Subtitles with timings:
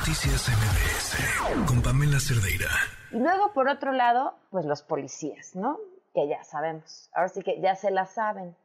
[0.00, 2.70] Noticias MBS con Pamela Cerdeira.
[3.12, 5.78] Y luego, por otro lado, pues los policías, ¿no?
[6.14, 7.10] Que ya sabemos.
[7.12, 8.56] Ahora sí que ya se la saben.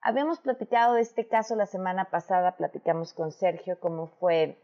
[0.00, 4.58] Habíamos platicado de este caso la semana pasada, platicamos con Sergio cómo fue,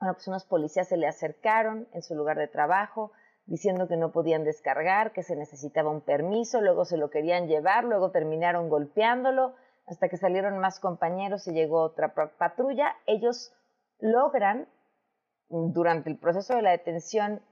[0.00, 3.12] bueno, pues unos policías se le acercaron en su lugar de trabajo
[3.46, 7.84] diciendo que no podían descargar, que se necesitaba un permiso, luego se lo querían llevar,
[7.84, 9.54] luego terminaron golpeándolo,
[9.86, 12.96] hasta que salieron más compañeros y llegó otra patrulla.
[13.06, 13.54] Ellos
[14.00, 14.66] logran,
[15.52, 17.42] durante el proceso de la detención,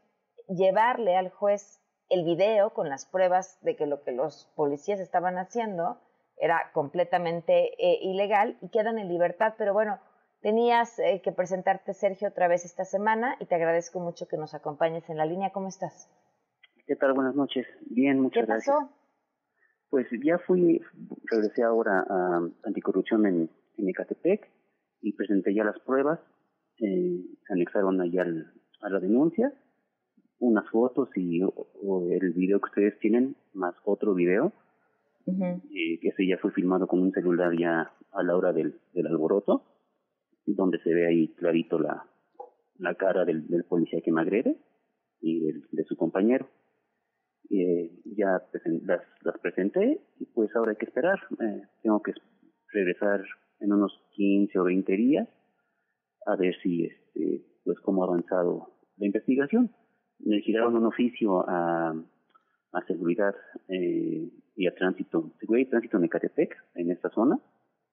[0.49, 5.39] llevarle al juez el video con las pruebas de que lo que los policías estaban
[5.39, 6.01] haciendo
[6.37, 9.55] era completamente eh, ilegal y quedan en libertad.
[9.59, 10.01] Pero bueno,
[10.41, 14.55] tenías eh, que presentarte, Sergio, otra vez esta semana y te agradezco mucho que nos
[14.55, 15.53] acompañes en la línea.
[15.53, 16.11] ¿Cómo estás?
[16.87, 17.13] ¿Qué tal?
[17.13, 17.67] Buenas noches.
[17.83, 18.75] Bien, muchas gracias.
[18.75, 18.97] ¿Qué pasó?
[19.91, 20.81] Pues ya fui,
[21.25, 24.51] regresé ahora a anticorrupción en, en Ecatepec
[25.03, 26.21] y presenté ya las pruebas.
[26.81, 28.25] Eh, anexaron allá
[28.81, 29.53] a la denuncia
[30.39, 34.53] unas fotos y el video que ustedes tienen más otro video
[35.27, 39.63] que ese ya fue filmado con un celular ya a la hora del, del alboroto,
[40.47, 42.05] donde se ve ahí clarito la,
[42.79, 44.57] la cara del, del policía que me agrede
[45.21, 46.49] y de su compañero.
[47.51, 48.43] Eh, ya
[48.85, 51.21] las, las presenté y pues ahora hay que esperar.
[51.41, 52.15] Eh, tengo que
[52.73, 53.23] regresar
[53.61, 55.29] en unos 15 o 20 días
[56.27, 59.71] a ver si, este, pues cómo ha avanzado la investigación.
[60.19, 61.95] Me giraron un oficio a,
[62.73, 63.35] a seguridad
[63.69, 67.41] eh, y a tránsito, seguridad y tránsito en Ecatepec, en esta zona,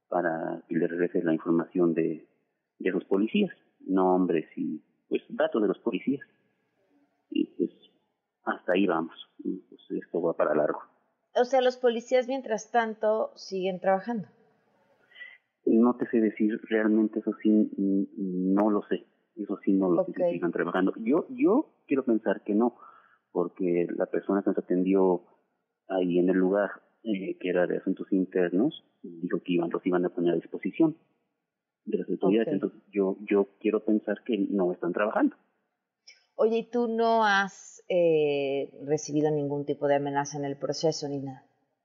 [0.10, 2.28] para que le regrese la información de,
[2.80, 6.26] de los policías, nombres y pues datos de los policías.
[7.30, 7.72] Y pues
[8.44, 9.16] hasta ahí vamos.
[9.42, 10.82] Pues esto va para largo.
[11.36, 14.28] O sea, los policías mientras tanto siguen trabajando.
[15.68, 17.72] No te sé decir realmente eso sí,
[18.18, 19.06] no lo sé.
[19.36, 20.94] Eso sí no lo sé si sigan trabajando.
[20.98, 22.76] Yo, yo quiero pensar que no,
[23.32, 25.24] porque la persona que nos atendió
[25.88, 26.72] ahí en el lugar,
[27.04, 30.98] eh, que era de asuntos internos, dijo que iban, los iban a poner a disposición
[31.86, 32.54] de las autoridades.
[32.54, 35.36] Entonces yo, yo quiero pensar que no están trabajando.
[36.36, 41.20] Oye, ¿y tú no has eh, recibido ningún tipo de amenaza en el proceso ni
[41.20, 41.44] nada?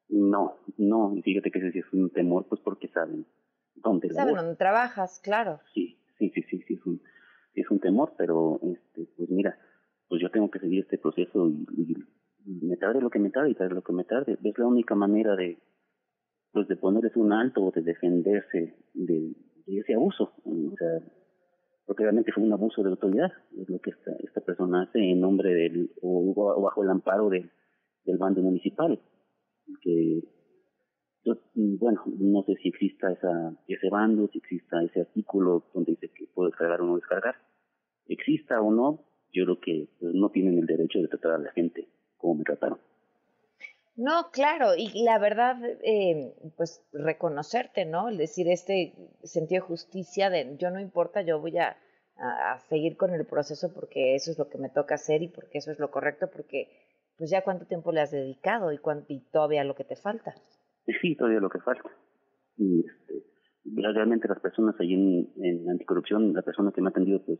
[0.08, 3.26] No, no, y fíjate que ese sí es un temor, pues porque saben
[3.82, 5.60] dónde Saben dónde trabajas, claro.
[5.74, 7.02] Sí, sí, sí, sí, sí, es un,
[7.54, 9.58] es un temor, pero este, pues mira,
[10.08, 11.96] pues yo tengo que seguir este proceso y,
[12.44, 14.36] me tarde lo que me tarde y tarde lo que me tarde.
[14.42, 15.58] Es la única manera de,
[16.50, 19.32] pues de ponerles un alto o de defenderse de,
[19.64, 20.32] de ese abuso.
[20.44, 21.12] O sea,
[21.86, 25.20] porque realmente fue un abuso de autoridad, es lo que esta, esta persona hace en
[25.20, 27.50] nombre del, o, bajo el amparo del,
[28.04, 29.00] del bando municipal,
[29.82, 30.22] que
[31.24, 36.10] yo, bueno, no sé si exista esa, ese bando, si exista ese artículo donde dice
[36.14, 37.36] que puedo descargar o no descargar,
[38.06, 41.52] exista o no, yo creo que pues, no tienen el derecho de tratar a la
[41.52, 42.78] gente como me trataron.
[43.94, 48.08] No, claro, y la verdad, eh, pues reconocerte, ¿no?
[48.08, 51.76] Es decir, este sentido de justicia de yo no importa, yo voy a,
[52.16, 55.58] a, seguir con el proceso porque eso es lo que me toca hacer y porque
[55.58, 56.68] eso es lo correcto, porque
[57.18, 60.34] pues ya cuánto tiempo le has dedicado y, cuánto, y todavía lo que te falta.
[61.00, 61.90] Sí, todavía lo que falta.
[62.56, 63.24] Y este,
[63.64, 67.38] realmente las personas ahí en, en anticorrupción, la persona que me ha atendido, pues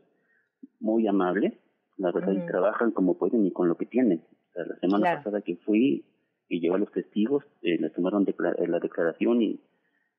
[0.79, 1.59] muy amable,
[1.97, 4.23] la verdad, y trabajan como pueden y con lo que tienen.
[4.49, 6.05] O sea, la semana pasada que fui,
[6.49, 9.61] y llevó a los testigos, eh, les tomaron eh, la declaración y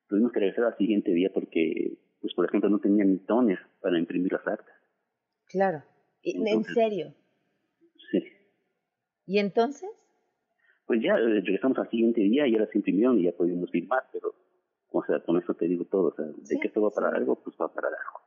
[0.07, 4.31] tuvimos que regresar al siguiente día porque, pues por ejemplo, no tenían toner para imprimir
[4.33, 4.75] las actas.
[5.47, 5.83] Claro.
[6.23, 7.13] ¿En serio?
[8.11, 8.23] Sí.
[9.25, 9.89] ¿Y entonces?
[10.85, 14.03] Pues ya eh, regresamos al siguiente día y ya las imprimieron y ya pudimos firmar,
[14.11, 14.33] pero,
[14.91, 17.35] o sea, con eso te digo todo, o sea, de que esto va para algo,
[17.43, 18.21] pues va para algo.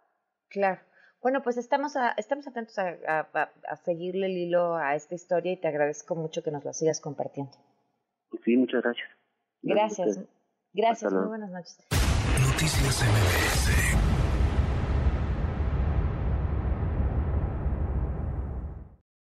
[0.48, 0.80] Claro.
[1.20, 5.52] Bueno, pues estamos, a, estamos atentos a, a, a, seguirle el hilo a esta historia
[5.52, 7.52] y te agradezco mucho que nos lo sigas compartiendo.
[8.44, 9.08] Sí, muchas gracias.
[9.62, 10.20] Gracias.
[10.72, 11.78] Gracias, muy buenas noches.
[11.90, 14.27] Noticias MBS